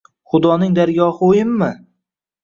[0.29, 1.69] Xudoning dargohi o‘yinmi?!